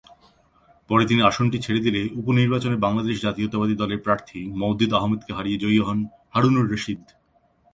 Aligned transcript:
পরে 0.89 1.03
তিনি 1.05 1.21
আসনটি 1.21 1.57
ছেড়ে 1.59 1.81
দিলে 1.81 2.01
উপনির্বাচনে 2.15 2.77
বাংলাদেশ 2.85 3.15
জাতীয়তাবাদী 3.25 3.75
দলের 3.81 4.03
প্রার্থী 4.05 4.39
মওদুদ 4.59 4.91
আহমদকে 4.93 5.31
হারিয়ে 5.33 5.61
জয়ী 5.63 5.79
হন 5.87 5.99
হারুনুর 6.33 6.67
রশিদ। 6.71 7.01